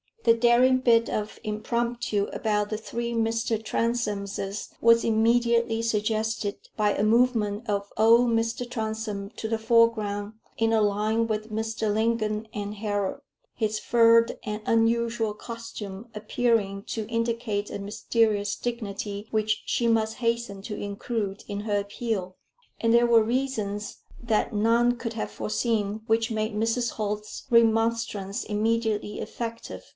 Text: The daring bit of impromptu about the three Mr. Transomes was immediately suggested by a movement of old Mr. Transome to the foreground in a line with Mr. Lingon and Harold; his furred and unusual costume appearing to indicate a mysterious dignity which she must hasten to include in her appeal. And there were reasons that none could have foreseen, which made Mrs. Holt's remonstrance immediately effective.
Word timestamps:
The 0.23 0.33
daring 0.35 0.79
bit 0.79 1.09
of 1.09 1.39
impromptu 1.43 2.27
about 2.31 2.69
the 2.69 2.77
three 2.77 3.13
Mr. 3.13 3.63
Transomes 3.63 4.69
was 4.79 5.03
immediately 5.03 5.81
suggested 5.83 6.57
by 6.75 6.93
a 6.95 7.03
movement 7.03 7.67
of 7.67 7.91
old 7.97 8.29
Mr. 8.31 8.69
Transome 8.69 9.29
to 9.37 9.47
the 9.47 9.57
foreground 9.57 10.33
in 10.57 10.73
a 10.73 10.81
line 10.81 11.25
with 11.25 11.51
Mr. 11.51 11.91
Lingon 11.91 12.47
and 12.53 12.75
Harold; 12.75 13.21
his 13.55 13.77
furred 13.79 14.37
and 14.43 14.61
unusual 14.67 15.33
costume 15.35 16.09
appearing 16.15 16.83
to 16.85 17.07
indicate 17.07 17.69
a 17.71 17.79
mysterious 17.79 18.55
dignity 18.55 19.27
which 19.31 19.63
she 19.65 19.87
must 19.87 20.15
hasten 20.15 20.61
to 20.63 20.75
include 20.75 21.43
in 21.47 21.61
her 21.61 21.79
appeal. 21.79 22.37
And 22.79 22.93
there 22.93 23.07
were 23.07 23.23
reasons 23.23 23.97
that 24.21 24.53
none 24.53 24.97
could 24.97 25.13
have 25.13 25.31
foreseen, 25.31 26.01
which 26.05 26.29
made 26.31 26.55
Mrs. 26.55 26.91
Holt's 26.93 27.45
remonstrance 27.49 28.43
immediately 28.43 29.19
effective. 29.19 29.83